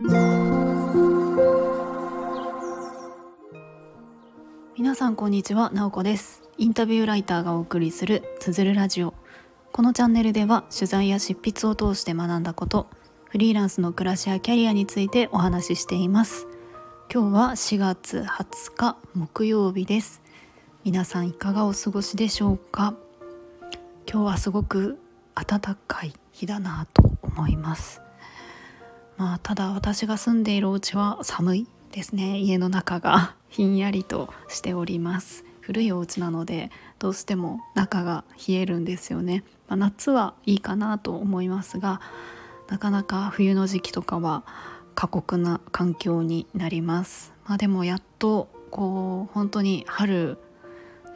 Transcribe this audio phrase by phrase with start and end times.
[0.00, 0.14] 皆
[4.94, 6.48] さんこんにちは、なおこです。
[6.56, 9.12] インタビューライターがお送りするつづるラジオ。
[9.72, 12.86] このチャンネルでは取材や執筆を通して学んだこと
[13.24, 16.46] フリーランスの暮らしやキャリアについてお話ししています。
[17.12, 20.22] 今日は4月20日木曜日です。
[20.84, 22.94] 皆さんいかがお過ごしでしょうか？
[24.08, 25.00] 今日はすごく
[25.34, 28.00] 暖かい日だなと思います。
[29.18, 32.38] まあただ私が住んでいるお家は寒いですね。
[32.38, 35.44] 家の中が ひんやりとしております。
[35.60, 42.00] 古いお家なのでどうしても中が冷えるんですよね、まあ、夏はいいかなと思いますが
[42.68, 44.44] なかなか冬の時期とかは
[44.94, 50.38] 過酷な環境になります、まあ、でもやっとこう本当に春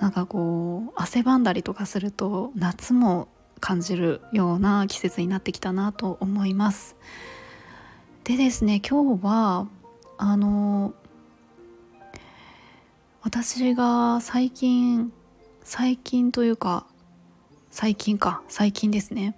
[0.00, 3.28] なんかこう汗ばんだりとかすると夏も
[3.58, 6.96] 感じるような季節になってきたなと思います。
[8.24, 9.66] でですね今日は
[10.16, 10.94] あの
[13.22, 15.12] 私が最近
[15.64, 16.86] 最近というか
[17.72, 19.34] 最近か最近ですね。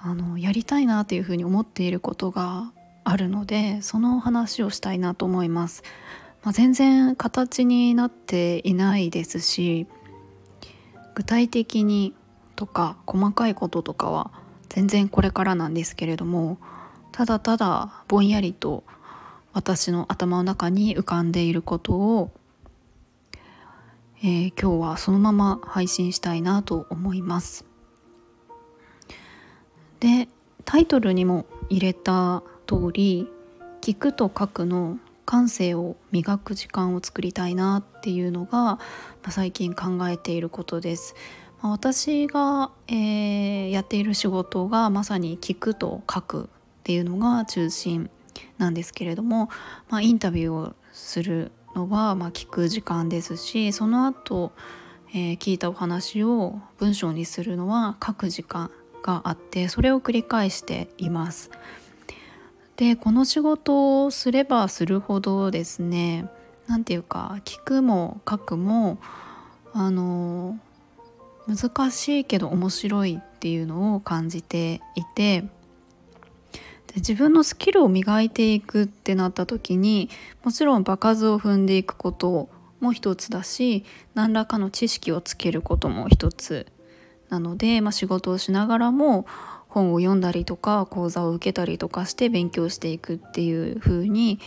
[0.00, 2.72] あのやりたいなっていうふうに思っていることが
[3.04, 5.82] あるのでその話をしたいなと思います、
[6.44, 9.88] まあ、全然形になっていないですし
[11.16, 12.14] 具体的に
[12.54, 14.30] とか細かいこととかは
[14.68, 16.58] 全然これからなんですけれども
[17.12, 18.84] ただただぼんやりと
[19.52, 22.30] 私の頭の中に浮かんでいることを、
[24.22, 27.64] えー、今日はそのまま配信したいなと思います。
[30.00, 30.28] で
[30.64, 33.26] タイトルにも入れた通り
[33.80, 38.78] 聞くと書くの感性を磨く時間を作りたいなっていうのが、ま
[39.24, 41.14] あ、最近考えていることです。
[41.60, 46.50] まあ、私が、えー、やっている仕事がまさに聞くと書く
[46.88, 48.08] っていうのが中心
[48.56, 49.50] なんですけれども、
[49.90, 54.52] まあ、インタビューをするのは、まあ、聞く時間ですしその後、
[55.10, 58.70] えー、聞いたお話を文章にするのは書く時間
[59.02, 61.50] があってそれを繰り返しています。
[62.76, 66.26] でこの仕事をすればするほどですね
[66.68, 68.96] 何て言うか聞くも書くも
[69.74, 70.58] あの
[71.46, 75.44] 難しいけど面白いっていうのを感じていて
[76.88, 80.10] で自分のスキルを磨いていくってなった時に
[80.42, 82.48] もちろん場数を踏んでいくこと
[82.80, 83.84] も一つだし
[84.14, 86.66] 何らかの知識をつけることも一つ。
[87.28, 89.26] なので、まあ、仕事をしながらも
[89.68, 94.40] 本を読んだりとか講座を受けたりとかして勉強していくっていう風に、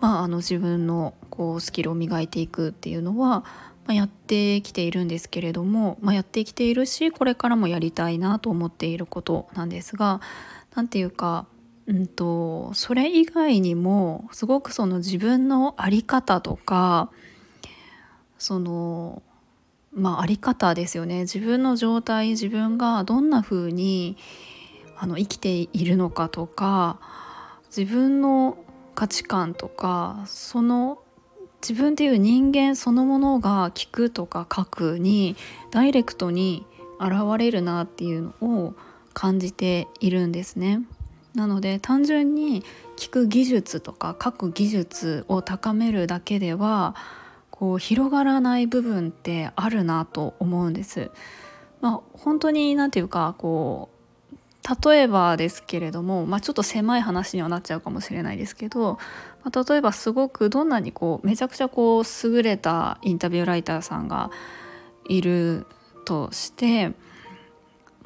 [0.00, 3.40] まあ、あの自分のこうスキルを磨いていくっていうのは、
[3.84, 10.20] まあ、やってきているんですけれども、まあ、やってきているしこれからもやりたいなと思っていることなんですが
[10.74, 11.46] 何て言うか
[11.90, 17.10] うんと、それ以外にもすごくその自分の在り方とか
[18.38, 19.22] その
[19.92, 24.16] まあ在り方ですよね自分の状態自分がどんな風に
[24.96, 27.00] あの生きているのかとか
[27.76, 28.56] 自分の
[28.94, 31.02] 価値観とかその
[31.60, 35.34] 自分っていう人間そのものが聞くとか書くに
[35.72, 36.64] ダイレクトに
[37.00, 38.74] 現れるなっていうのを
[39.12, 40.82] 感じているんですね。
[41.34, 42.64] なので単純に
[42.96, 46.94] 聞く技術とか書く技術を高めるだけでは
[47.50, 51.10] こう広がらない部分ってあるなと思うんです。
[51.80, 54.00] まあ、本当に何て言うかこう
[54.90, 58.98] 例えばですけれども、まあ、ちょっと狭い話にはなっちゃうかもしれないですけど、
[59.42, 64.30] まあ、例えばすごくどんなにこうめちゃくちゃこう優れたインタビューライターさんが
[65.08, 65.66] いる
[66.04, 66.92] として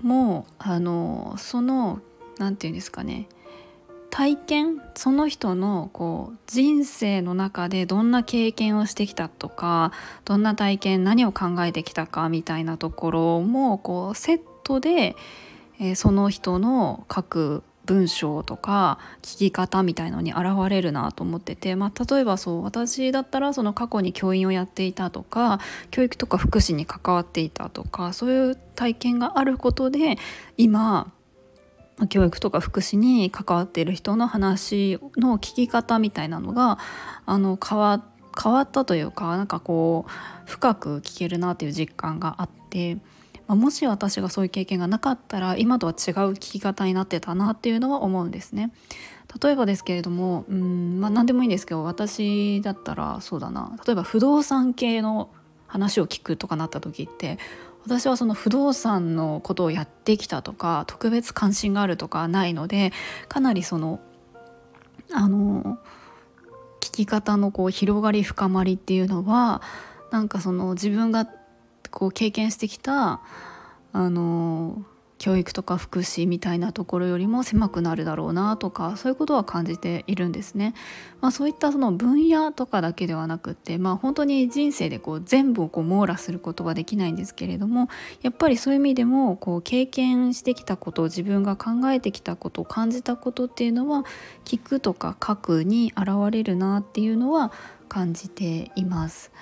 [0.00, 2.00] もうあのその
[2.38, 3.28] 何て言うんですかね。
[4.10, 9.90] 体験その人のこう人生の中でどんな経験をしてきたとか
[10.24, 15.16] どんな体験何を考えてきたかみたいなところもこうセットで、
[15.80, 25.60] えー、その人の書く文章とか聞き方みたいのに現れるなと思ってて、まあ、例えばそう私だったらその過去に教員をやっていたとか
[25.90, 30.18] 教育とか福祉に関わっていたとかそういう体験があることで
[30.56, 31.12] 今
[32.08, 36.78] 教育とか福祉に関わっている人の話の聞き方みたいなのが
[37.24, 38.04] あの変わ
[38.40, 40.10] 変わったというかなんかこう
[40.50, 43.00] 深く聞けるなっていう実感があって、ま
[43.48, 45.96] あ、もし私がそういう経験がなかったら今とは違う
[46.32, 48.72] 聞き方になってたなっていうのは思うんですね。
[49.42, 55.30] 例えばですけれどもうん、まあ、何でもいいんですけど私だったらそうだな例えば不動産系の
[55.66, 57.38] 話を聞くとかなった時って
[57.84, 62.92] 私はその不動産のことをやってきたとか特別関心があるとかないので
[63.28, 64.00] かなりその
[65.12, 65.78] あの
[66.80, 69.62] 聞き方のこう広がり深まりっていうのは
[70.10, 71.28] なんかその自分が
[71.90, 73.20] こう経験してきた
[73.92, 74.84] あの
[75.24, 80.74] 教育とか福祉みたいなところよりも狭くなるだろうなとかそういうことは感じているんですね。
[81.22, 87.88] まあ、そういったその分野とかだけではなくって、まあ、本当に人生でこう全部をこう網羅することはできないんですけれども
[88.20, 94.04] やっぱりそういう意味でもこう経験してきたこと自分が考えてきたこと感じたことっていうのは
[94.44, 97.50] 聞くとか書くに現れるなっていうのは
[97.88, 99.32] 感じています。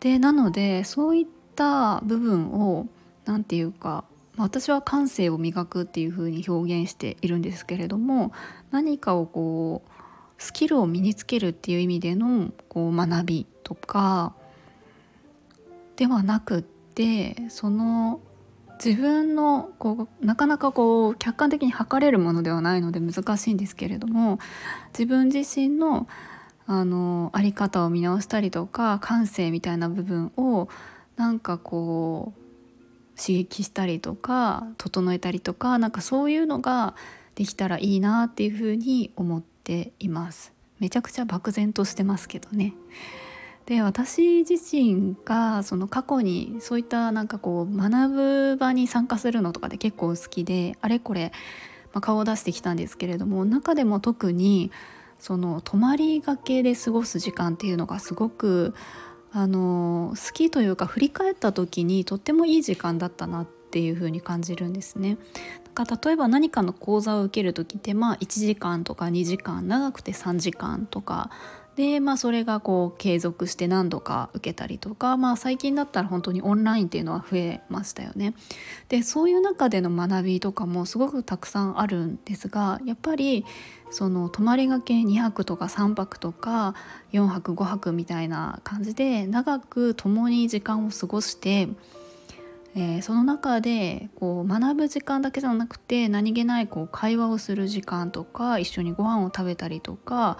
[0.00, 2.88] でなのでそういった部分を
[3.26, 4.02] 何て言うか
[4.36, 8.32] 私は感性を磨くっていう風に表現しているんですけれども
[8.70, 14.34] 何かをこうスキルを身につけるっていう意味でのこう学びとか
[15.96, 18.20] ではなくってその
[18.84, 24.40] 自分のこうなかなかこう客観的に測れるものではないので難しいんですけれども
[24.88, 26.08] 自分自身の
[26.66, 30.68] あの在り方を見直したりとか感性みたいな部分を
[31.16, 32.43] なんかこう
[33.16, 36.94] 刺激したりとか整えたりとかなんかそういうのが
[37.34, 40.52] できたらいいなっていうふうに思っています。
[40.80, 42.74] めちゃくちゃ漠然としてますけどね。
[43.66, 51.32] で私自身がその過去にそういったなんかこう学ぶ場に参加するのとかで結構好きであれこれ、
[51.94, 54.70] まあ、顔を出してきたんですけれども中でも特に
[55.18, 58.74] その泊まりがけで過ごす時間っていうのがすごく
[59.36, 65.18] あの好きというか振り返った時にとってもいい時間だったなっていう風に感じるんですね。
[65.74, 71.30] だから例えば何かの講座を受ける時ってまあ1時間とか2時間長くて3時間とか
[71.76, 78.34] でまあそれがこう継続して何度か受けたりとかまあ最近だったら本当にオンラインっていうのは増えましたよね。
[78.88, 83.44] でそういう中での学びとかもすごくたくさんあるんですがやっぱり
[83.90, 86.74] その泊まりがけ2泊とか3泊とか
[87.12, 91.68] 4泊5泊みたいな感じで長く共に時間を過ごして、
[92.76, 100.38] えー、その中でこう学ぶ時間だけじゃなくて何気ないこう会話をする時間とか一緒にご飯を食べたりとか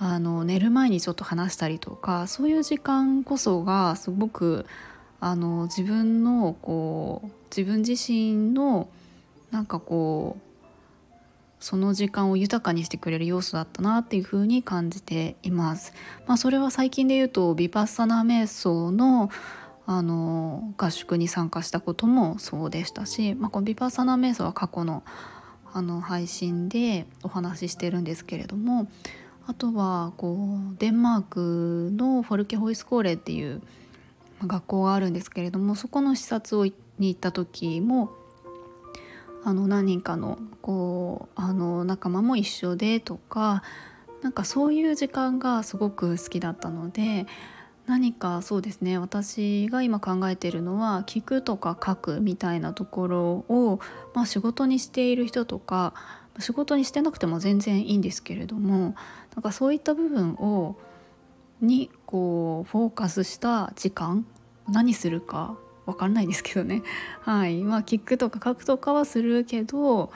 [0.00, 4.66] あの寝る前にちょっと話したりとかそういう時間こそがすごく
[5.20, 8.88] あの自分のこう自分自身の
[9.50, 10.48] なんかこう
[11.60, 15.92] その時間を豊かにしてくれる要素だったなっていうふうに感じています。
[16.26, 19.30] まあ、それは最近で言うとビパッサナ瞑想の
[19.90, 25.02] あの合宿に参加したこともそうでしたし、まあ、このビパッサナ瞑想は過去の
[25.72, 28.88] あの配信でお話ししてるんですけれども
[29.48, 33.62] あとはこうデンマークのフォルケホイスコーレっていう
[34.46, 38.10] 学校があるんですけれどもそこの視察をに行った時も
[39.44, 43.62] あの何人かのこうあの仲間も一緒でとか
[44.20, 47.26] なんかそういう時間がすごく好きだったので
[47.86, 53.80] 何かそうですね私が今考えているのは聞くとか書くみたいなところを、
[54.12, 55.94] まあ、仕事にしている人とか
[56.38, 58.94] 仕事にしてなくても全然いいんですけれども
[59.34, 60.76] なんかそういった部分を
[61.60, 64.26] にこうフォーカスした時間
[64.68, 65.56] 何するか
[65.86, 66.82] 分かんないですけどね。
[67.22, 67.62] はい。
[67.62, 70.12] まあキックとか書くとかはするけど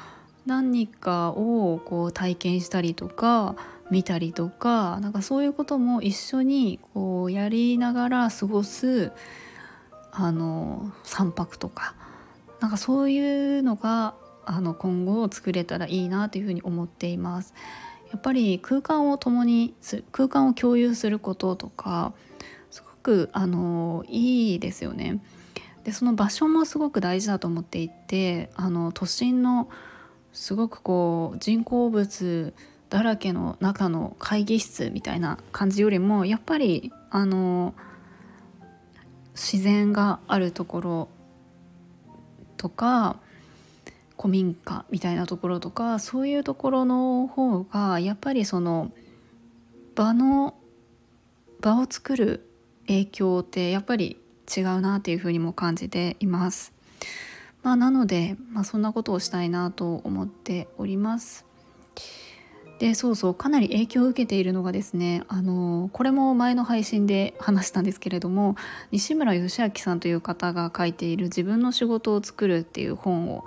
[0.47, 3.57] 何かをこう体験したりとか
[3.91, 9.13] 見たりとかなんかそういうことも一緒にこうやりながら過ごす
[10.13, 11.95] あの3泊とか
[12.61, 14.15] なんかそういうのが
[14.45, 17.55] あの今後作れたらいいなというふうに思っています。
[18.11, 19.75] やっぱり空間を共に
[20.11, 22.13] 空間を共有することとか
[22.71, 25.21] すごくあのいいですよね。
[25.85, 29.69] でその場所もすごく大事だと思っていてあの都心の
[30.33, 32.55] すごくこう人工物
[32.91, 37.75] だらけの中の会議室みたいな感じよりもやっぱりあの
[39.35, 41.09] 自然があるところ
[42.59, 43.17] とか
[44.23, 48.93] 古民家みたいなところとかそういうところの方がやっぱりその
[49.97, 50.55] 場の
[51.61, 52.49] 場を作る
[52.87, 54.21] 影響ってやっぱり
[54.57, 56.73] 違うなっていうふうにも感じています。
[57.65, 61.45] まあ、なので、まあ、そんなことをしたいなと思っております。
[62.79, 68.57] でそうそうかなり影響を受けているのがですねあのこれも前の配信で話したんですけれども
[68.91, 73.45] 西村義明さんという方が書いている「自分の仕事を作る」っていう本を、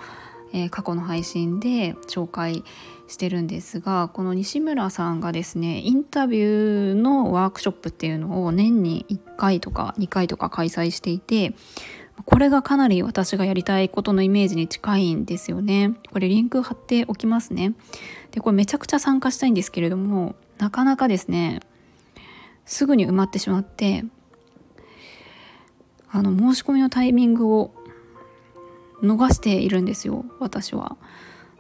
[0.54, 2.64] えー、過去の配信で紹介
[3.08, 11.54] してるんですがこの西村さんがですねインタビューのワークショップっていうのを年に1回とか2回とか開催していて
[12.24, 15.96] これがかなり私がやりたいことのイメージに近いんですよね。
[16.12, 17.74] これリンク貼っておきますね。
[18.32, 21.60] でこれめちゃくちゃ参加したいんですけれどもなかなかですね
[22.66, 24.06] すぐに埋まってしまって
[26.10, 27.74] あの申し込みのタイミングを
[29.06, 30.98] 逃しているんですよ私は。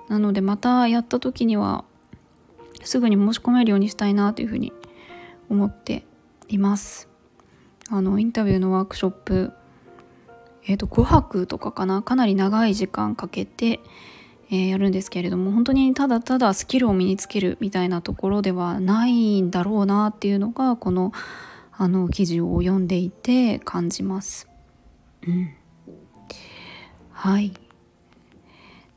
[0.10, 1.84] なのでまたやった時には
[2.84, 4.72] すぐに申し込めるようにしたいなというふうに
[5.50, 6.06] 思って
[6.48, 7.10] います。
[7.90, 9.54] あのインタビューのワークショップ
[10.68, 13.80] えー、と5泊とかかなかなり長い時間かけて、
[14.50, 21.12] えー、やるんですけれども本当にただただスキルを身につけるみたいなところではないんだろうなっていうのがこの
[21.78, 24.48] あの記事を読んでいて感じます。
[25.28, 25.54] うん、
[27.18, 27.54] はい。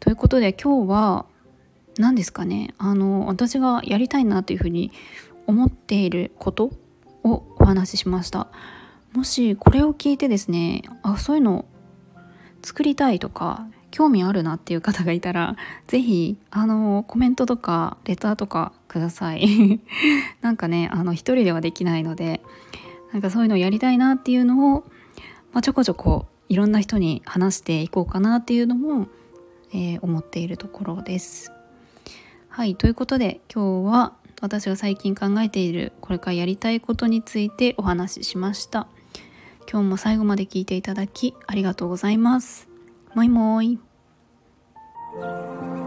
[0.00, 1.24] ということで今日は
[1.98, 2.74] 何ですかね？
[2.76, 4.90] あの私がやりたいなというふうに
[5.46, 6.72] 思っていること
[7.22, 8.48] をお話ししました。
[9.14, 11.64] もしこれを聞いてですねあそういうの
[12.62, 15.56] 作りたいとか興味あるなっていう方がいたら
[15.86, 19.80] 是非あのコメントとかレターとかください。
[20.42, 22.42] なんかねあの一人ではできないので
[23.12, 24.80] なんかそういうのをやりたいなっていうのを、
[25.52, 29.08] まあ、ちょこちょこいろんな人に話していこうかなっていうのも、
[29.72, 31.52] えー、思っているところです。
[32.48, 38.88] はいということで今日は私が最近考えているこれからやりたいことについてお話ししました。
[39.70, 42.68] 今日も最後まで聞いていただきありがとうございます。
[43.14, 43.78] もいもー
[45.74, 45.77] い。